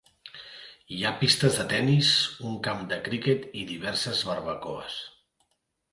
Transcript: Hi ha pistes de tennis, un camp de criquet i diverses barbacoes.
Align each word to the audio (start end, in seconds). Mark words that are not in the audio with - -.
Hi 0.95 1.01
ha 1.03 1.11
pistes 1.23 1.59
de 1.59 1.67
tennis, 1.75 2.09
un 2.53 2.57
camp 2.69 2.81
de 2.95 2.99
criquet 3.09 3.47
i 3.61 3.65
diverses 3.73 4.27
barbacoes. 4.31 5.01